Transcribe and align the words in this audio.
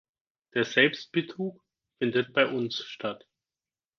Der 0.55 0.63
Selbstbetrug 0.65 1.61
findet 1.99 2.33
bei 2.33 2.47
uns 2.47 2.83
statt. 2.85 3.23